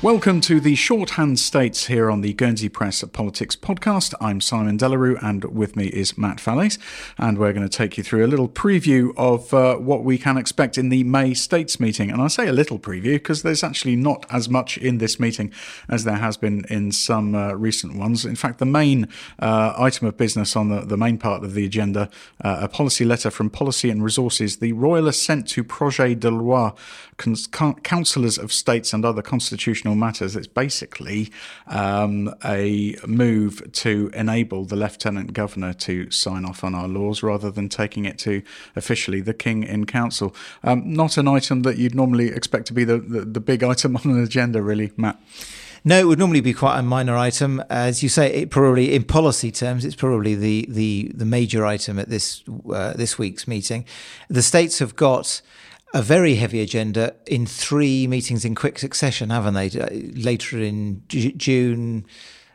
Welcome 0.00 0.40
to 0.42 0.60
the 0.60 0.76
Shorthand 0.76 1.40
States 1.40 1.86
here 1.86 2.08
on 2.08 2.20
the 2.20 2.32
Guernsey 2.32 2.68
Press 2.68 3.02
Politics 3.02 3.56
podcast. 3.56 4.14
I'm 4.20 4.40
Simon 4.40 4.76
De 4.76 4.88
La 4.88 4.94
Rue, 4.94 5.18
and 5.20 5.42
with 5.46 5.74
me 5.74 5.88
is 5.88 6.16
Matt 6.16 6.36
Fallaize, 6.36 6.78
and 7.18 7.36
we're 7.36 7.52
going 7.52 7.68
to 7.68 7.76
take 7.76 7.98
you 7.98 8.04
through 8.04 8.24
a 8.24 8.28
little 8.28 8.48
preview 8.48 9.12
of 9.16 9.52
uh, 9.52 9.74
what 9.74 10.04
we 10.04 10.16
can 10.16 10.36
expect 10.36 10.78
in 10.78 10.90
the 10.90 11.02
May 11.02 11.34
States 11.34 11.80
meeting. 11.80 12.12
And 12.12 12.22
I 12.22 12.28
say 12.28 12.46
a 12.46 12.52
little 12.52 12.78
preview 12.78 13.14
because 13.14 13.42
there's 13.42 13.64
actually 13.64 13.96
not 13.96 14.24
as 14.30 14.48
much 14.48 14.78
in 14.78 14.98
this 14.98 15.18
meeting 15.18 15.52
as 15.88 16.04
there 16.04 16.18
has 16.18 16.36
been 16.36 16.64
in 16.70 16.92
some 16.92 17.34
uh, 17.34 17.54
recent 17.54 17.96
ones. 17.96 18.24
In 18.24 18.36
fact, 18.36 18.60
the 18.60 18.66
main 18.66 19.08
uh, 19.40 19.74
item 19.76 20.06
of 20.06 20.16
business 20.16 20.54
on 20.54 20.68
the, 20.68 20.82
the 20.82 20.96
main 20.96 21.18
part 21.18 21.42
of 21.42 21.54
the 21.54 21.66
agenda, 21.66 22.08
uh, 22.44 22.58
a 22.60 22.68
policy 22.68 23.04
letter 23.04 23.32
from 23.32 23.50
Policy 23.50 23.90
and 23.90 24.04
Resources, 24.04 24.58
the 24.58 24.74
Royal 24.74 25.08
Assent 25.08 25.48
to 25.48 25.64
Projet 25.64 26.20
de 26.20 26.30
Loi, 26.30 26.70
Councillors 27.82 28.38
of 28.38 28.52
States 28.52 28.92
and 28.92 29.04
Other 29.04 29.22
Constitutional 29.22 29.87
matters. 29.94 30.36
It's 30.36 30.46
basically 30.46 31.30
um, 31.66 32.34
a 32.44 32.96
move 33.06 33.72
to 33.72 34.10
enable 34.14 34.64
the 34.64 34.76
Lieutenant 34.76 35.32
Governor 35.32 35.72
to 35.74 36.10
sign 36.10 36.44
off 36.44 36.64
on 36.64 36.74
our 36.74 36.88
laws 36.88 37.22
rather 37.22 37.50
than 37.50 37.68
taking 37.68 38.04
it 38.04 38.18
to 38.20 38.42
officially 38.76 39.20
the 39.20 39.34
King 39.34 39.62
in 39.62 39.86
Council. 39.86 40.34
Um, 40.62 40.92
not 40.92 41.16
an 41.16 41.28
item 41.28 41.62
that 41.62 41.78
you'd 41.78 41.94
normally 41.94 42.28
expect 42.28 42.66
to 42.68 42.72
be 42.72 42.84
the, 42.84 42.98
the, 42.98 43.20
the 43.20 43.40
big 43.40 43.62
item 43.72 43.96
on 43.96 44.02
an 44.04 44.22
agenda, 44.22 44.62
really, 44.62 44.92
Matt. 44.96 45.20
No, 45.84 45.98
it 45.98 46.04
would 46.04 46.18
normally 46.18 46.40
be 46.40 46.52
quite 46.52 46.78
a 46.78 46.82
minor 46.82 47.16
item. 47.16 47.62
As 47.70 48.02
you 48.02 48.08
say, 48.08 48.32
it 48.32 48.50
probably 48.50 48.94
in 48.94 49.04
policy 49.04 49.52
terms, 49.52 49.84
it's 49.84 49.94
probably 49.94 50.34
the 50.34 50.66
the, 50.68 51.10
the 51.14 51.24
major 51.24 51.64
item 51.64 51.98
at 51.98 52.08
this 52.08 52.42
uh, 52.72 52.92
this 52.94 53.18
week's 53.18 53.46
meeting. 53.46 53.84
The 54.28 54.42
states 54.42 54.80
have 54.80 54.96
got 54.96 55.40
a 55.94 56.02
very 56.02 56.34
heavy 56.34 56.60
agenda 56.60 57.14
in 57.26 57.46
three 57.46 58.06
meetings 58.06 58.44
in 58.44 58.54
quick 58.54 58.78
succession, 58.78 59.30
haven't 59.30 59.54
they? 59.54 59.68
Uh, 59.68 59.88
later 60.14 60.58
in 60.58 61.02
June, 61.08 62.04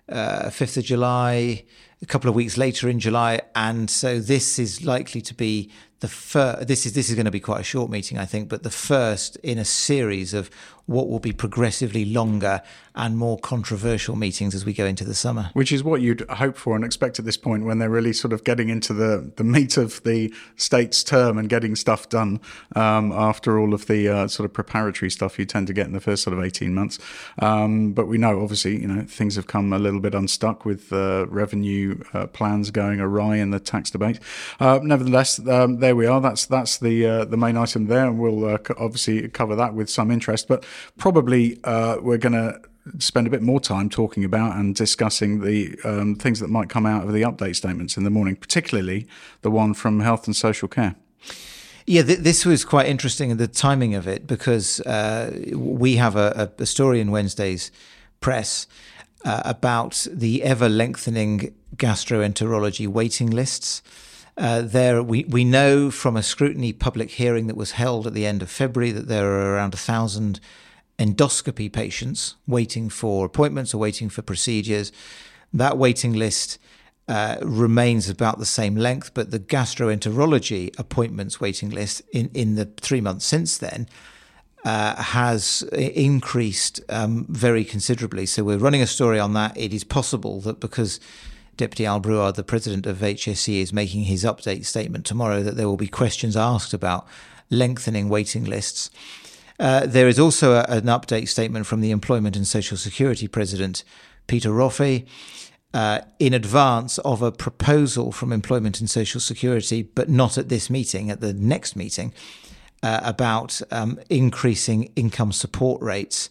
uh, 0.09 0.45
5th 0.45 0.77
of 0.77 0.83
July, 0.83 1.65
a 2.03 2.05
couple 2.05 2.29
of 2.29 2.35
weeks 2.35 2.57
later 2.57 2.89
in 2.89 2.99
July. 2.99 3.41
And 3.55 3.89
so 3.89 4.19
this 4.19 4.59
is 4.59 4.85
likely 4.85 5.21
to 5.21 5.33
be 5.33 5.71
the 6.01 6.09
first, 6.09 6.67
this 6.67 6.85
is, 6.85 6.91
this 6.93 7.07
is 7.07 7.15
going 7.15 7.25
to 7.25 7.31
be 7.31 7.39
quite 7.39 7.61
a 7.61 7.63
short 7.63 7.89
meeting, 7.89 8.17
I 8.17 8.25
think, 8.25 8.49
but 8.49 8.61
the 8.61 8.69
first 8.69 9.37
in 9.37 9.57
a 9.57 9.63
series 9.63 10.33
of 10.33 10.49
what 10.85 11.07
will 11.07 11.19
be 11.19 11.31
progressively 11.31 12.03
longer 12.03 12.61
and 12.95 13.17
more 13.17 13.39
controversial 13.39 14.15
meetings 14.15 14.53
as 14.53 14.65
we 14.65 14.73
go 14.73 14.85
into 14.85 15.05
the 15.05 15.15
summer. 15.15 15.49
Which 15.53 15.71
is 15.71 15.83
what 15.83 16.01
you'd 16.01 16.29
hope 16.29 16.57
for 16.57 16.75
and 16.75 16.83
expect 16.83 17.19
at 17.19 17.25
this 17.25 17.37
point 17.37 17.63
when 17.65 17.79
they're 17.79 17.89
really 17.89 18.13
sort 18.13 18.33
of 18.33 18.43
getting 18.43 18.69
into 18.69 18.93
the, 18.93 19.31
the 19.37 19.43
meat 19.43 19.77
of 19.77 20.03
the 20.03 20.33
state's 20.57 21.03
term 21.03 21.37
and 21.37 21.47
getting 21.47 21.75
stuff 21.75 22.09
done 22.09 22.41
um, 22.75 23.11
after 23.13 23.57
all 23.57 23.73
of 23.73 23.87
the 23.87 24.09
uh, 24.09 24.27
sort 24.27 24.45
of 24.45 24.53
preparatory 24.53 25.09
stuff 25.09 25.39
you 25.39 25.45
tend 25.45 25.67
to 25.67 25.73
get 25.73 25.87
in 25.87 25.93
the 25.93 26.01
first 26.01 26.21
sort 26.21 26.37
of 26.37 26.43
18 26.43 26.73
months. 26.73 26.99
Um, 27.39 27.93
but 27.93 28.07
we 28.07 28.17
know, 28.17 28.41
obviously, 28.41 28.79
you 28.81 28.87
know, 28.87 29.03
things 29.03 29.37
have 29.37 29.47
come 29.47 29.71
a 29.71 29.79
little 29.79 30.01
bit 30.01 30.13
unstuck 30.13 30.65
with 30.65 30.91
uh, 30.91 31.27
revenue 31.29 31.92
uh, 32.13 32.27
plans 32.27 32.71
going 32.71 32.99
awry 32.99 33.37
in 33.37 33.51
the 33.51 33.59
tax 33.59 33.91
debate. 33.91 34.19
Uh, 34.59 34.79
nevertheless, 34.81 35.39
um, 35.47 35.79
there 35.79 35.95
we 35.95 36.05
are. 36.05 36.21
That's 36.21 36.45
that's 36.45 36.77
the 36.77 37.05
uh, 37.05 37.25
the 37.25 37.37
main 37.37 37.57
item 37.57 37.87
there, 37.87 38.05
and 38.05 38.19
we'll 38.19 38.45
uh, 38.45 38.57
obviously 38.77 39.27
cover 39.29 39.55
that 39.55 39.73
with 39.73 39.89
some 39.89 40.11
interest. 40.11 40.47
But 40.47 40.65
probably 40.97 41.59
uh, 41.63 41.97
we're 42.01 42.17
going 42.17 42.33
to 42.33 42.61
spend 42.99 43.27
a 43.27 43.29
bit 43.29 43.41
more 43.41 43.59
time 43.59 43.89
talking 43.89 44.25
about 44.25 44.57
and 44.57 44.75
discussing 44.75 45.41
the 45.41 45.77
um, 45.83 46.15
things 46.15 46.39
that 46.39 46.49
might 46.49 46.69
come 46.69 46.85
out 46.85 47.05
of 47.05 47.13
the 47.13 47.21
update 47.21 47.55
statements 47.55 47.97
in 47.97 48.03
the 48.03 48.09
morning, 48.09 48.35
particularly 48.35 49.07
the 49.41 49.51
one 49.51 49.73
from 49.73 50.01
Health 50.01 50.27
and 50.27 50.35
Social 50.35 50.67
Care. 50.67 50.95
Yeah, 51.85 52.03
th- 52.03 52.19
this 52.19 52.45
was 52.45 52.63
quite 52.63 52.87
interesting, 52.87 53.29
in 53.29 53.37
the 53.37 53.47
timing 53.47 53.93
of 53.95 54.07
it, 54.07 54.25
because 54.25 54.79
uh, 54.81 55.37
we 55.53 55.97
have 55.97 56.15
a, 56.15 56.51
a, 56.57 56.65
story 56.65 56.99
in 56.99 57.11
Wednesday's 57.11 57.71
press 58.21 58.67
uh, 59.23 59.41
about 59.45 60.05
the 60.11 60.43
ever 60.43 60.69
lengthening 60.69 61.53
gastroenterology 61.75 62.87
waiting 62.87 63.29
lists. 63.29 63.81
Uh, 64.37 64.61
there, 64.61 65.03
we, 65.03 65.23
we 65.25 65.43
know 65.43 65.91
from 65.91 66.17
a 66.17 66.23
scrutiny 66.23 66.73
public 66.73 67.11
hearing 67.11 67.47
that 67.47 67.55
was 67.55 67.71
held 67.71 68.07
at 68.07 68.13
the 68.13 68.25
end 68.25 68.41
of 68.41 68.49
February 68.49 68.91
that 68.91 69.07
there 69.07 69.27
are 69.27 69.53
around 69.53 69.73
a 69.73 69.77
thousand 69.77 70.39
endoscopy 70.97 71.71
patients 71.71 72.35
waiting 72.47 72.89
for 72.89 73.25
appointments 73.25 73.73
or 73.73 73.77
waiting 73.77 74.09
for 74.09 74.21
procedures. 74.21 74.91
That 75.51 75.77
waiting 75.77 76.13
list 76.13 76.57
uh, 77.07 77.37
remains 77.41 78.09
about 78.09 78.39
the 78.39 78.45
same 78.45 78.75
length, 78.75 79.13
but 79.13 79.29
the 79.29 79.39
gastroenterology 79.39 80.77
appointments 80.79 81.39
waiting 81.39 81.69
list 81.69 82.01
in, 82.11 82.29
in 82.33 82.55
the 82.55 82.65
three 82.81 83.01
months 83.01 83.25
since 83.25 83.57
then 83.57 83.87
uh, 84.63 84.95
has 84.95 85.63
increased 85.73 86.81
um, 86.89 87.25
very 87.29 87.65
considerably. 87.65 88.25
So 88.25 88.43
we're 88.43 88.57
running 88.57 88.81
a 88.81 88.87
story 88.87 89.19
on 89.19 89.33
that. 89.33 89.57
It 89.57 89.73
is 89.73 89.83
possible 89.83 90.39
that 90.41 90.59
because 90.59 90.99
Deputy 91.57 91.85
Al 91.85 91.99
Brouard, 91.99 92.35
the 92.35 92.43
president 92.43 92.85
of 92.85 92.97
HSC, 92.97 93.61
is 93.61 93.73
making 93.73 94.03
his 94.03 94.23
update 94.23 94.65
statement 94.65 95.05
tomorrow, 95.05 95.43
that 95.43 95.57
there 95.57 95.67
will 95.67 95.77
be 95.77 95.87
questions 95.87 96.35
asked 96.35 96.73
about 96.73 97.05
lengthening 97.49 98.09
waiting 98.09 98.45
lists. 98.45 98.89
Uh, 99.59 99.85
there 99.85 100.07
is 100.07 100.17
also 100.17 100.53
a, 100.53 100.63
an 100.67 100.85
update 100.85 101.27
statement 101.27 101.65
from 101.65 101.81
the 101.81 101.91
Employment 101.91 102.35
and 102.35 102.47
Social 102.47 102.77
Security 102.77 103.27
President, 103.27 103.83
Peter 104.27 104.49
Roffey, 104.49 105.05
uh, 105.73 106.01
in 106.19 106.33
advance 106.33 106.97
of 106.99 107.21
a 107.21 107.31
proposal 107.31 108.11
from 108.11 108.31
Employment 108.31 108.79
and 108.79 108.89
Social 108.89 109.19
Security, 109.19 109.83
but 109.83 110.09
not 110.09 110.37
at 110.37 110.49
this 110.49 110.69
meeting, 110.69 111.09
at 111.09 111.19
the 111.19 111.33
next 111.33 111.75
meeting, 111.75 112.13
uh, 112.83 112.99
about 113.03 113.61
um, 113.71 113.99
increasing 114.09 114.91
income 114.95 115.31
support 115.31 115.81
rates 115.81 116.29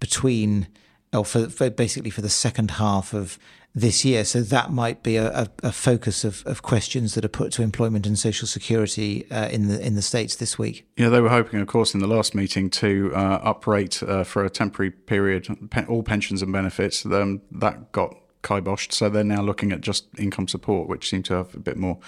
between, 0.00 0.66
or 1.12 1.24
for, 1.24 1.48
for, 1.48 1.70
basically 1.70 2.10
for 2.10 2.20
the 2.20 2.28
second 2.28 2.72
half 2.72 3.14
of 3.14 3.38
this 3.74 4.04
year. 4.04 4.24
So 4.24 4.42
that 4.42 4.70
might 4.70 5.02
be 5.02 5.16
a, 5.16 5.48
a, 5.62 5.72
focus 5.72 6.24
of, 6.24 6.42
of 6.44 6.62
questions 6.62 7.14
that 7.14 7.24
are 7.24 7.28
put 7.28 7.52
to 7.52 7.62
employment 7.62 8.06
and 8.06 8.18
social 8.18 8.46
security 8.46 9.30
uh, 9.30 9.48
in 9.48 9.68
the 9.68 9.80
in 9.80 9.94
the 9.94 10.02
states 10.02 10.36
this 10.36 10.58
week. 10.58 10.86
Yeah, 10.98 11.08
they 11.08 11.20
were 11.20 11.30
hoping, 11.30 11.60
of 11.60 11.68
course, 11.68 11.94
in 11.94 12.00
the 12.00 12.06
last 12.06 12.34
meeting 12.34 12.68
to 12.70 13.12
uh, 13.14 13.40
uprate 13.42 14.02
uh, 14.02 14.24
for 14.24 14.44
a 14.44 14.50
temporary 14.50 14.90
period 14.90 15.48
all 15.88 16.02
pensions 16.02 16.42
and 16.42 16.52
benefits. 16.52 17.06
Um, 17.06 17.40
that 17.52 17.92
got 17.92 18.14
kiboshed, 18.42 18.92
so 18.92 19.08
they're 19.08 19.24
now 19.24 19.42
looking 19.42 19.72
at 19.72 19.80
just 19.80 20.06
income 20.18 20.48
support, 20.48 20.88
which 20.88 21.08
seemed 21.08 21.24
to 21.26 21.34
have 21.34 21.54
a 21.54 21.60
bit 21.60 21.76
more 21.76 21.98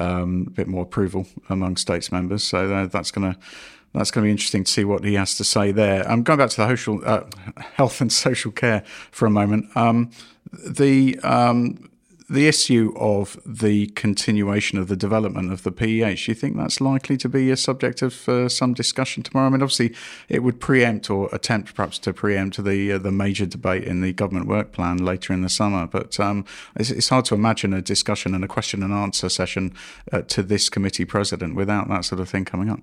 um, 0.00 0.46
a 0.48 0.50
bit 0.50 0.68
more 0.68 0.82
approval 0.82 1.26
among 1.48 1.76
states 1.76 2.10
members. 2.10 2.42
So 2.42 2.72
uh, 2.72 2.86
that's 2.86 3.10
going 3.10 3.32
to 3.32 3.38
that's 3.94 4.10
going 4.10 4.24
to 4.24 4.26
be 4.26 4.30
interesting 4.30 4.64
to 4.64 4.72
see 4.72 4.84
what 4.84 5.04
he 5.04 5.14
has 5.14 5.36
to 5.36 5.44
say 5.44 5.70
there. 5.70 6.04
I'm 6.06 6.12
um, 6.12 6.22
going 6.22 6.38
back 6.38 6.50
to 6.50 6.56
the 6.56 6.68
social, 6.68 7.00
uh, 7.04 7.24
health 7.74 8.00
and 8.00 8.10
social 8.10 8.50
care 8.50 8.84
for 9.10 9.26
a 9.26 9.30
moment. 9.30 9.66
Um, 9.76 10.10
the 10.66 11.18
um, 11.22 11.90
the 12.28 12.48
issue 12.48 12.92
of 12.96 13.40
the 13.44 13.86
continuation 13.88 14.78
of 14.78 14.88
the 14.88 14.96
development 14.96 15.52
of 15.52 15.62
the 15.62 15.72
PEH, 15.72 16.26
do 16.26 16.32
you 16.32 16.34
think 16.34 16.56
that's 16.56 16.80
likely 16.80 17.16
to 17.16 17.28
be 17.28 17.50
a 17.50 17.56
subject 17.56 18.02
of 18.02 18.28
uh, 18.28 18.48
some 18.48 18.74
discussion 18.74 19.22
tomorrow? 19.22 19.46
I 19.46 19.50
mean, 19.50 19.62
obviously, 19.62 19.94
it 20.28 20.42
would 20.42 20.60
preempt 20.60 21.10
or 21.10 21.28
attempt 21.32 21.74
perhaps 21.74 21.98
to 22.00 22.12
preempt 22.12 22.62
the 22.62 22.92
uh, 22.92 22.98
the 22.98 23.12
major 23.12 23.46
debate 23.46 23.84
in 23.84 24.00
the 24.00 24.12
government 24.12 24.46
work 24.46 24.72
plan 24.72 24.98
later 24.98 25.32
in 25.32 25.42
the 25.42 25.48
summer. 25.48 25.86
But 25.86 26.18
um, 26.20 26.44
it's, 26.76 26.90
it's, 26.90 27.08
hard 27.08 27.24
to 27.26 27.34
imagine 27.34 27.74
a 27.74 27.82
discussion 27.82 28.34
and 28.34 28.44
a 28.44 28.48
question 28.48 28.82
and 28.82 28.92
answer 28.92 29.28
session 29.28 29.74
uh, 30.12 30.22
to 30.22 30.42
this 30.42 30.68
committee 30.68 31.04
president 31.04 31.54
without 31.54 31.88
that 31.88 32.04
sort 32.04 32.20
of 32.20 32.28
thing 32.28 32.44
coming 32.44 32.70
up. 32.70 32.80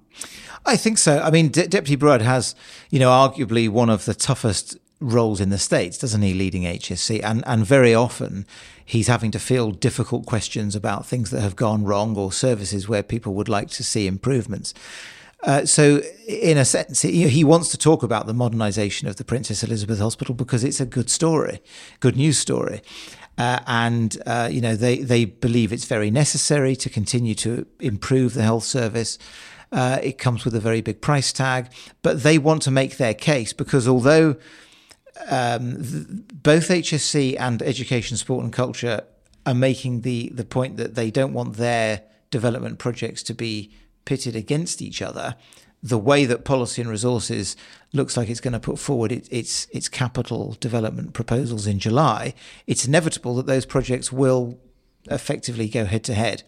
I 0.65 0.75
think 0.75 0.97
so. 0.97 1.19
I 1.21 1.31
mean, 1.31 1.49
De- 1.49 1.67
Deputy 1.67 1.95
Brouard 1.95 2.21
has, 2.21 2.55
you 2.89 2.99
know, 2.99 3.09
arguably 3.09 3.69
one 3.69 3.89
of 3.89 4.05
the 4.05 4.13
toughest 4.13 4.77
roles 4.99 5.39
in 5.39 5.49
the 5.49 5.57
States, 5.57 5.97
doesn't 5.97 6.21
he, 6.21 6.33
leading 6.33 6.63
HSC? 6.63 7.21
And, 7.23 7.43
and 7.47 7.65
very 7.65 7.93
often 7.93 8.45
he's 8.83 9.07
having 9.07 9.31
to 9.31 9.39
field 9.39 9.79
difficult 9.79 10.25
questions 10.25 10.75
about 10.75 11.05
things 11.05 11.31
that 11.31 11.41
have 11.41 11.55
gone 11.55 11.83
wrong 11.83 12.17
or 12.17 12.31
services 12.31 12.89
where 12.89 13.03
people 13.03 13.33
would 13.33 13.49
like 13.49 13.69
to 13.69 13.83
see 13.83 14.07
improvements. 14.07 14.73
Uh, 15.43 15.65
so, 15.65 16.01
in 16.27 16.57
a 16.57 16.65
sense, 16.65 17.01
he, 17.01 17.43
wants 17.45 17.69
to 17.69 17.77
talk 17.77 18.03
about 18.03 18.27
the 18.27 18.33
modernisation 18.33 19.07
of 19.07 19.15
the 19.15 19.23
Princess 19.23 19.63
Elizabeth 19.63 19.99
Hospital 19.99 20.35
because 20.35 20.65
it's 20.65 20.81
a 20.81 20.85
good 20.85 21.09
story, 21.09 21.61
good 22.01 22.17
news 22.17 22.37
story. 22.37 22.81
Uh, 23.37 23.59
and 23.67 24.21
uh, 24.25 24.49
you 24.51 24.59
know 24.59 24.75
they 24.75 24.97
they 24.97 25.23
believe 25.23 25.71
it's 25.71 25.85
very 25.85 26.11
necessary 26.11 26.75
to 26.75 26.89
continue 26.89 27.33
to 27.33 27.65
improve 27.79 28.33
the 28.33 28.43
health 28.43 28.65
service. 28.65 29.17
Uh, 29.71 29.97
it 30.03 30.17
comes 30.17 30.43
with 30.43 30.53
a 30.55 30.59
very 30.59 30.81
big 30.81 30.99
price 30.99 31.31
tag, 31.31 31.71
but 32.01 32.23
they 32.23 32.37
want 32.37 32.61
to 32.61 32.71
make 32.71 32.97
their 32.97 33.13
case 33.13 33.53
because 33.53 33.87
although 33.87 34.35
um, 35.27 35.83
th- 35.83 36.05
both 36.43 36.69
HSC 36.69 37.35
and 37.39 37.61
Education, 37.61 38.17
Sport 38.17 38.43
and 38.43 38.53
Culture 38.53 39.03
are 39.45 39.53
making 39.53 40.01
the 40.01 40.29
the 40.29 40.45
point 40.45 40.77
that 40.77 40.95
they 40.95 41.11
don't 41.11 41.33
want 41.33 41.55
their 41.55 42.01
development 42.31 42.79
projects 42.79 43.23
to 43.23 43.33
be 43.33 43.71
pitted 44.05 44.35
against 44.35 44.81
each 44.81 45.01
other. 45.01 45.35
The 45.81 45.97
way 45.97 46.25
that 46.25 46.43
policy 46.43 46.81
and 46.81 46.91
resources 46.91 47.55
looks 47.93 48.17
like 48.17 48.29
it's 48.29 48.41
going 48.41 48.53
to 48.53 48.59
put 48.59 48.79
forward 48.79 49.11
it, 49.11 49.27
its 49.31 49.67
its 49.71 49.87
capital 49.87 50.57
development 50.59 51.13
proposals 51.13 51.67
in 51.67 51.79
July, 51.79 52.33
it's 52.67 52.85
inevitable 52.85 53.35
that 53.35 53.45
those 53.45 53.65
projects 53.65 54.11
will 54.11 54.59
effectively 55.09 55.69
go 55.69 55.85
head 55.85 56.03
to 56.03 56.13
head. 56.13 56.43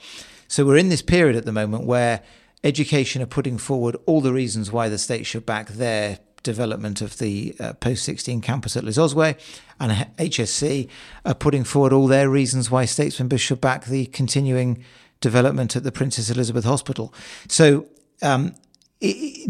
So 0.47 0.65
we're 0.65 0.77
in 0.77 0.89
this 0.89 1.01
period 1.01 1.37
at 1.37 1.45
the 1.45 1.53
moment 1.53 1.85
where 1.85 2.21
education 2.63 3.21
are 3.21 3.27
putting 3.27 3.57
forward 3.57 3.95
all 4.05 4.21
the 4.21 4.33
reasons 4.33 4.71
why 4.71 4.89
the 4.89 4.97
state 4.97 5.25
should 5.25 5.45
back 5.45 5.69
their 5.69 6.19
development 6.43 7.01
of 7.01 7.17
the 7.17 7.55
uh, 7.59 7.73
post 7.73 8.03
16 8.03 8.41
campus 8.41 8.75
at 8.75 8.83
Les 8.83 8.97
Ozouets, 8.97 9.39
and 9.79 10.07
HSC 10.17 10.87
are 11.25 11.33
putting 11.33 11.63
forward 11.63 11.93
all 11.93 12.07
their 12.07 12.29
reasons 12.29 12.69
why 12.69 12.85
states 12.85 13.19
members 13.19 13.41
should 13.41 13.61
back 13.61 13.85
the 13.85 14.05
continuing 14.07 14.83
development 15.19 15.75
at 15.75 15.83
the 15.83 15.91
Princess 15.91 16.29
Elizabeth 16.29 16.65
Hospital. 16.65 17.13
So, 17.47 17.87
um, 18.21 18.55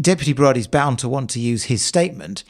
Deputy 0.00 0.32
Brouard 0.32 0.56
is 0.56 0.66
bound 0.66 0.98
to 1.00 1.08
want 1.08 1.28
to 1.30 1.40
use 1.40 1.64
his 1.64 1.82
statement 1.82 2.42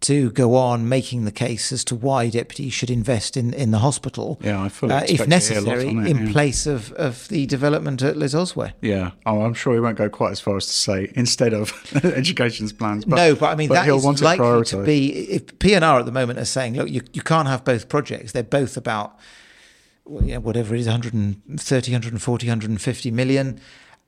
to 0.00 0.30
go 0.30 0.54
on 0.54 0.88
making 0.88 1.24
the 1.24 1.32
case 1.32 1.72
as 1.72 1.84
to 1.84 1.96
why 1.96 2.28
deputies 2.28 2.72
should 2.72 2.90
invest 2.90 3.36
in, 3.36 3.52
in 3.52 3.72
the 3.72 3.78
hospital, 3.78 4.38
yeah, 4.42 4.62
I 4.62 4.68
fully 4.68 4.94
uh, 4.94 5.02
if 5.08 5.26
necessary, 5.26 5.88
it, 5.88 6.06
in 6.06 6.26
yeah. 6.26 6.32
place 6.32 6.66
of, 6.66 6.92
of 6.92 7.26
the 7.28 7.46
development 7.46 8.02
at 8.02 8.16
Les 8.16 8.34
Ozouets. 8.34 8.74
Yeah, 8.80 9.12
oh, 9.26 9.42
I'm 9.42 9.54
sure 9.54 9.74
he 9.74 9.80
won't 9.80 9.98
go 9.98 10.08
quite 10.08 10.30
as 10.30 10.40
far 10.40 10.56
as 10.56 10.66
to 10.66 10.72
say 10.72 11.12
instead 11.16 11.52
of 11.52 11.72
education's 12.04 12.72
plans. 12.72 13.04
But, 13.04 13.16
no, 13.16 13.34
but 13.34 13.46
I 13.46 13.54
mean 13.56 13.68
but 13.68 13.74
that 13.74 13.88
is 13.88 14.22
likely 14.22 14.64
to 14.66 14.84
be 14.84 15.08
if 15.30 15.46
PNR 15.58 16.00
at 16.00 16.06
the 16.06 16.12
moment 16.12 16.38
are 16.38 16.44
saying, 16.44 16.76
look, 16.76 16.88
you, 16.88 17.02
you 17.12 17.22
can't 17.22 17.48
have 17.48 17.64
both 17.64 17.88
projects. 17.88 18.32
They're 18.32 18.42
both 18.44 18.76
about 18.76 19.18
you 20.08 20.34
know, 20.34 20.40
whatever 20.40 20.74
it 20.74 20.80
is, 20.80 20.86
130, 20.86 21.92
140, 21.92 22.46
150 22.46 23.10
million, 23.10 23.60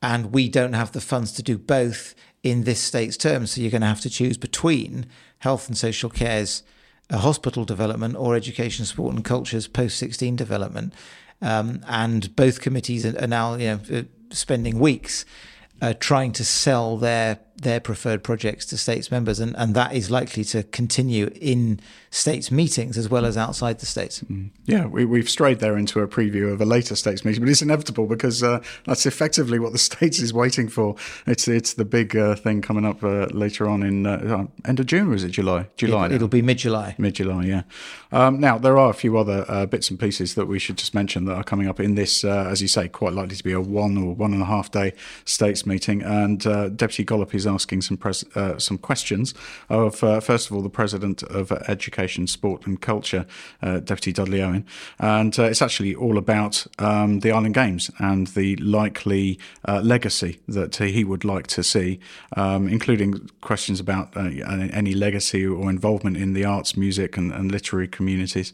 and 0.03 0.33
we 0.33 0.49
don't 0.49 0.73
have 0.73 0.93
the 0.93 1.01
funds 1.01 1.33
to 1.33 1.43
do 1.43 1.59
both 1.59 2.15
in 2.43 2.65
this 2.65 2.81
state's 2.81 3.17
terms. 3.17 3.53
So 3.53 3.61
you're 3.61 3.71
going 3.71 3.83
to 3.83 3.87
have 3.87 4.01
to 4.03 4.11
choose 4.11 4.39
between 4.39 5.07
health 5.41 5.69
and 5.69 5.77
social 5.77 6.09
care's 6.09 6.63
uh, 7.11 7.19
hospital 7.19 7.65
development 7.65 8.17
or 8.17 8.37
education, 8.37 8.85
sport 8.85 9.15
and 9.15 9.25
culture's 9.25 9.67
post 9.67 9.99
16 9.99 10.37
development. 10.37 10.95
Um, 11.43 11.83
and 11.89 12.35
both 12.37 12.61
committees 12.61 13.05
are, 13.05 13.27
now 13.27 13.55
you 13.55 13.67
know, 13.67 13.81
uh, 13.99 14.03
spending 14.31 14.79
weeks 14.79 15.25
uh, 15.83 15.95
trying 15.99 16.33
to 16.33 16.45
sell 16.45 16.97
their 16.97 17.41
their 17.61 17.79
preferred 17.79 18.25
projects 18.25 18.65
to 18.67 18.77
states 18.77 19.11
members, 19.11 19.39
and, 19.39 19.55
and 19.57 19.75
that 19.75 19.93
is 19.93 20.11
likely 20.11 20.45
to 20.45 20.63
continue 20.63 21.31
in 21.41 21.79
states 22.11 22.51
meetings 22.51 22.97
as 22.97 23.09
well 23.09 23.27
as 23.27 23.37
outside 23.37 23.79
the 23.79 23.87
states. 23.87 24.21
Mm. 24.23 24.51
Yeah, 24.65 24.87
we, 24.87 25.05
we've 25.05 25.29
strayed 25.29 25.61
there 25.61 25.77
into 25.77 26.01
a 26.01 26.09
preview 26.09 26.53
of 26.53 26.61
a 26.61 26.65
later 26.65 26.97
states 26.97 27.25
meeting, 27.25 27.43
but 27.43 27.51
it's 27.51 27.61
inevitable 27.61 28.07
because 28.07 28.43
uh, 28.43 28.63
that's 28.87 29.05
effectively 29.05 29.59
what 29.59 29.73
the 29.73 29.79
states 29.91 30.21
is 30.21 30.33
waiting 30.33 30.69
for. 30.69 30.97
It's 31.27 31.49
it's 31.49 31.75
the 31.75 31.85
big 31.85 32.17
uh, 32.17 32.35
thing 32.35 32.63
coming 32.63 32.87
up 32.87 33.05
uh, 33.05 33.27
later 33.27 33.69
on 33.69 33.83
in 33.83 34.07
uh, 34.07 34.47
end 34.65 34.81
of 34.81 34.87
June, 34.87 35.09
or 35.09 35.15
is 35.15 35.25
it 35.25 35.31
July? 35.31 35.69
July. 35.77 36.09
It, 36.09 36.21
will 36.21 36.29
be 36.29 36.43
mid 36.43 36.59
July. 36.59 36.95
Mid 36.99 37.15
July, 37.15 37.45
yeah. 37.45 37.63
Um, 38.11 38.41
now 38.41 38.59
there 38.59 38.79
are 38.79 38.91
a 38.91 38.95
few 38.95 39.19
other 39.19 39.45
uh, 39.49 39.67
bits 39.67 39.91
and 39.91 40.01
pieces 40.01 40.35
that 40.35 40.47
we 40.47 40.59
should 40.59 40.79
just 40.79 40.95
mention 40.95 41.27
that 41.27 41.35
are 41.35 41.45
coming 41.45 41.69
up 41.69 41.79
in 41.79 41.95
this, 41.95 42.25
uh, 42.25 42.49
as 42.51 42.63
you 42.63 42.69
say, 42.69 42.89
quite 42.89 43.13
likely 43.13 43.37
to 43.37 43.45
be 43.45 43.53
a 43.53 43.61
one 43.61 43.99
or 43.99 44.15
one 44.15 44.33
and 44.33 44.43
a 44.43 44.47
half 44.47 44.71
day 44.71 44.95
states 45.25 45.67
meeting, 45.67 46.03
and 46.03 46.41
Deputy 46.77 47.05
Gollop 47.05 47.35
is 47.35 47.47
asking 47.51 47.83
some 47.83 47.97
pres- 47.97 48.25
uh, 48.37 48.59
some 48.59 48.79
questions 48.79 49.35
of 49.69 50.03
uh, 50.03 50.21
first 50.21 50.49
of 50.49 50.57
all 50.57 50.63
the 50.63 50.71
president 50.71 51.23
of 51.25 51.53
Education, 51.53 52.27
Sport 52.27 52.67
and 52.67 52.81
Culture, 52.81 53.27
uh, 53.63 53.81
Deputy 53.81 54.13
Dudley 54.13 54.43
Owen, 54.43 54.65
and 54.99 55.39
uh, 55.39 55.45
it's 55.45 55.63
actually 55.63 55.95
all 55.95 56.17
about 56.17 56.67
um, 56.79 57.21
the 57.21 57.33
Island 57.33 57.55
Games 57.55 57.91
and 57.99 58.29
the 58.29 58.57
likely 58.57 59.39
uh, 59.69 59.81
legacy 59.83 60.41
that 60.49 60.77
he 60.77 61.05
would 61.05 61.25
like 61.25 61.47
to 61.49 61.63
see, 61.63 62.01
um, 62.37 62.69
including 62.69 63.29
questions 63.41 63.81
about 63.81 64.17
any 64.17 64.93
legacy 64.93 65.47
or 65.47 65.69
involvement 65.69 66.17
in 66.17 66.33
the 66.33 66.45
arts, 66.45 66.77
music, 66.77 67.17
and, 67.17 67.33
and 67.33 67.51
literary 67.51 67.89
communities, 67.89 68.53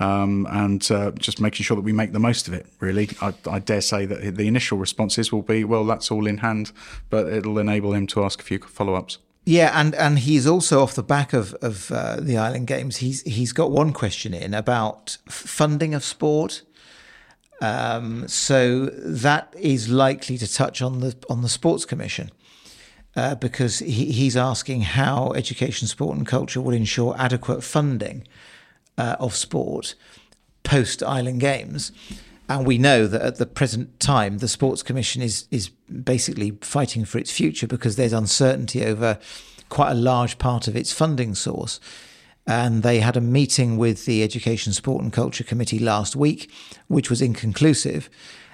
um, 0.00 0.46
and 0.50 0.82
just 1.18 1.40
making 1.40 1.64
sure 1.64 1.76
that 1.76 1.82
we 1.82 1.92
make 1.92 2.12
the 2.12 2.18
most 2.18 2.48
of 2.48 2.54
it. 2.54 2.66
Really, 2.80 3.08
I, 3.20 3.34
I 3.50 3.58
dare 3.58 3.80
say 3.80 4.06
that 4.06 4.36
the 4.36 4.46
initial 4.46 4.78
responses 4.78 5.32
will 5.32 5.42
be, 5.42 5.64
well, 5.64 5.84
that's 5.84 6.10
all 6.10 6.26
in 6.26 6.38
hand, 6.38 6.72
but 7.10 7.26
it'll 7.26 7.58
enable 7.58 7.92
him 7.92 8.06
to 8.08 8.24
ask 8.24 8.35
a 8.40 8.44
few 8.44 8.58
follow 8.58 8.94
ups. 8.94 9.18
Yeah, 9.44 9.70
and, 9.80 9.94
and 9.94 10.18
he's 10.18 10.46
also 10.46 10.82
off 10.82 10.94
the 10.94 11.04
back 11.04 11.32
of 11.32 11.54
of 11.54 11.92
uh, 11.92 12.16
the 12.20 12.36
Island 12.36 12.66
Games. 12.66 12.96
He's 12.96 13.22
he's 13.22 13.52
got 13.52 13.70
one 13.70 13.92
question 13.92 14.34
in 14.34 14.54
about 14.54 15.18
funding 15.28 15.94
of 15.94 16.02
sport. 16.02 16.62
Um, 17.60 18.28
so 18.28 18.86
that 18.86 19.54
is 19.58 19.88
likely 19.88 20.36
to 20.38 20.52
touch 20.52 20.82
on 20.82 21.00
the 21.00 21.16
on 21.30 21.42
the 21.42 21.48
sports 21.48 21.84
commission. 21.84 22.30
Uh, 23.14 23.34
because 23.34 23.78
he, 23.78 24.12
he's 24.12 24.36
asking 24.36 24.82
how 24.82 25.32
education, 25.32 25.88
sport, 25.88 26.18
and 26.18 26.26
culture 26.26 26.60
will 26.60 26.74
ensure 26.74 27.14
adequate 27.16 27.62
funding 27.62 28.28
uh, 28.98 29.16
of 29.18 29.34
sport 29.34 29.94
post 30.64 31.02
Island 31.02 31.40
Games. 31.40 31.92
And 32.48 32.66
we 32.66 32.78
know 32.78 33.06
that 33.06 33.22
at 33.22 33.36
the 33.36 33.46
present 33.46 33.98
time, 33.98 34.38
the 34.38 34.48
Sports 34.48 34.82
Commission 34.82 35.22
is 35.22 35.46
is 35.50 35.68
basically 35.68 36.52
fighting 36.60 37.04
for 37.04 37.18
its 37.18 37.30
future 37.30 37.66
because 37.66 37.96
there's 37.96 38.12
uncertainty 38.12 38.84
over 38.84 39.18
quite 39.68 39.90
a 39.90 39.94
large 39.94 40.38
part 40.38 40.68
of 40.68 40.76
its 40.76 40.92
funding 40.92 41.34
source. 41.34 41.80
And 42.46 42.84
they 42.84 43.00
had 43.00 43.16
a 43.16 43.20
meeting 43.20 43.76
with 43.76 44.04
the 44.04 44.22
Education, 44.22 44.72
Sport 44.72 45.02
and 45.02 45.12
Culture 45.12 45.42
Committee 45.42 45.80
last 45.80 46.14
week, 46.14 46.48
which 46.86 47.10
was 47.10 47.20
inconclusive. 47.20 48.08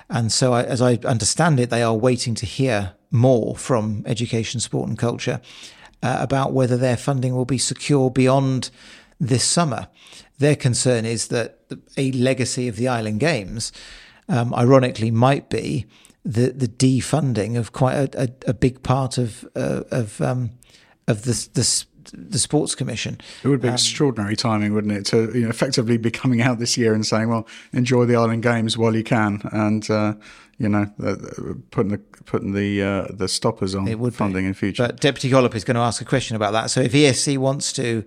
And 0.09 0.33
so, 0.33 0.55
I, 0.55 0.62
as 0.62 0.81
I 0.81 0.94
understand 1.05 1.61
it, 1.61 1.69
they 1.69 1.83
are 1.83 1.94
waiting 1.94 2.35
to 2.37 2.47
hear 2.47 2.94
more 3.11 3.55
from 3.56 4.03
Education, 4.06 4.61
Sport 4.61 4.89
and 4.89 4.99
Culture 4.99 5.43
uh, 6.03 6.17
about 6.21 6.53
whether 6.53 6.77
their 6.77 6.97
funding 6.97 7.35
will 7.35 7.44
be 7.44 7.59
secure 7.59 8.11
beyond 8.11 8.71
this 9.21 9.44
summer. 9.44 9.89
Their 10.43 10.56
concern 10.56 11.05
is 11.05 11.29
that 11.29 11.61
a 11.97 12.11
legacy 12.11 12.67
of 12.67 12.75
the 12.75 12.89
Island 12.89 13.21
Games, 13.21 13.73
um, 14.29 14.53
ironically, 14.53 15.12
might 15.12 15.49
be 15.49 15.87
the 16.25 16.50
the 16.50 16.67
defunding 16.67 17.56
of 17.56 17.71
quite 17.71 17.94
a, 17.94 18.25
a, 18.25 18.50
a 18.50 18.53
big 18.55 18.83
part 18.83 19.19
of 19.19 19.49
uh, 19.55 19.83
of 19.93 20.21
um, 20.21 20.50
of 21.06 21.23
the, 21.23 21.49
the 21.55 21.85
the 22.12 22.41
sports 22.41 22.75
commission. 22.75 23.21
It 23.44 23.49
would 23.49 23.61
be 23.61 23.69
um, 23.69 23.75
extraordinary 23.75 24.35
timing, 24.35 24.75
wouldn't 24.75 24.93
it, 24.93 25.06
to 25.06 25.31
you 25.33 25.44
know, 25.44 25.49
effectively 25.49 25.97
be 25.97 26.11
coming 26.11 26.43
out 26.43 26.59
this 26.59 26.77
year 26.77 26.93
and 26.93 27.06
saying, 27.06 27.29
"Well, 27.29 27.47
enjoy 27.73 28.06
the 28.06 28.17
Island 28.17 28.43
Games 28.43 28.77
while 28.77 28.97
you 28.97 29.05
can," 29.05 29.43
and 29.53 29.89
uh, 29.91 30.15
you 30.59 30.69
know, 30.69 30.87
putting 31.71 31.93
the 31.93 31.99
putting 32.25 32.53
the 32.53 32.83
uh, 32.83 33.06
the 33.11 33.29
stoppers 33.29 33.77
on 33.77 33.87
it 33.87 34.00
would 34.00 34.15
funding 34.15 34.43
be. 34.43 34.49
in 34.49 34.55
future. 34.55 34.89
But 34.89 35.00
Deputy 35.00 35.29
Gollop 35.29 35.55
is 35.55 35.62
going 35.62 35.77
to 35.77 35.83
ask 35.83 36.03
a 36.03 36.05
question 36.05 36.35
about 36.35 36.53
that. 36.53 36.71
So 36.71 36.81
if 36.81 36.93
ESC 36.93 37.39
wants 37.39 37.73
to 37.75 38.05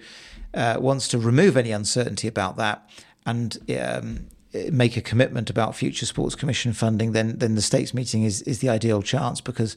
uh, 0.55 0.77
wants 0.79 1.07
to 1.09 1.19
remove 1.19 1.57
any 1.57 1.71
uncertainty 1.71 2.27
about 2.27 2.57
that 2.57 2.89
and 3.25 3.57
um, 3.79 4.27
make 4.71 4.95
a 4.97 5.01
commitment 5.01 5.49
about 5.49 5.75
future 5.75 6.05
sports 6.05 6.35
commission 6.35 6.73
funding, 6.73 7.11
then 7.11 7.37
then 7.37 7.55
the 7.55 7.61
states 7.61 7.93
meeting 7.93 8.23
is 8.23 8.41
is 8.43 8.59
the 8.59 8.69
ideal 8.69 9.01
chance 9.01 9.41
because 9.41 9.75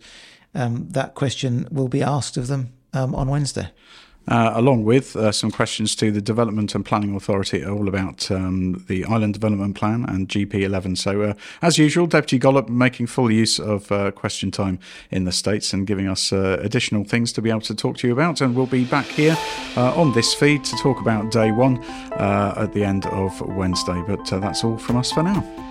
um, 0.55 0.89
that 0.91 1.15
question 1.15 1.67
will 1.71 1.89
be 1.89 2.03
asked 2.03 2.37
of 2.37 2.47
them 2.47 2.73
um, 2.93 3.15
on 3.15 3.29
Wednesday 3.29 3.71
uh, 4.29 4.53
along 4.55 4.85
with 4.85 5.17
uh, 5.17 5.33
some 5.33 5.51
questions 5.51 5.97
to 5.97 6.11
the 6.13 6.21
Development 6.21 6.75
and 6.75 6.85
Planning 6.85 7.17
Authority, 7.17 7.65
all 7.65 7.89
about 7.89 8.31
um, 8.31 8.85
the 8.89 9.05
Island 9.07 9.35
Development 9.35 9.75
Plan 9.75 10.05
and 10.07 10.29
GP11. 10.29 10.99
So, 10.99 11.23
uh, 11.23 11.35
as 11.63 11.79
usual, 11.79 12.07
Deputy 12.07 12.39
Gollop 12.39 12.69
making 12.69 13.07
full 13.07 13.31
use 13.31 13.59
of 13.59 13.91
uh, 13.91 14.11
question 14.11 14.51
time 14.51 14.79
in 15.11 15.25
the 15.25 15.33
States 15.33 15.73
and 15.73 15.87
giving 15.87 16.09
us 16.09 16.33
uh, 16.33 16.59
additional 16.61 17.05
things 17.05 17.33
to 17.33 17.43
be 17.43 17.51
able 17.51 17.61
to 17.63 17.75
talk 17.75 17.97
to 17.99 18.07
you 18.07 18.13
about. 18.13 18.41
And 18.41 18.55
we'll 18.55 18.67
be 18.67 18.85
back 18.85 19.07
here 19.07 19.37
uh, 19.77 19.95
on 19.95 20.13
this 20.13 20.35
feed 20.35 20.65
to 20.65 20.77
talk 20.77 21.01
about 21.01 21.31
day 21.31 21.51
one 21.51 21.83
at 22.19 22.73
the 22.73 22.85
end 22.85 23.07
of 23.07 23.41
Wednesday. 23.41 24.03
But 24.07 24.27
that's 24.27 24.65
all 24.65 24.79
from 24.79 24.97
us 24.97 25.11
for 25.11 25.23
now. 25.23 25.68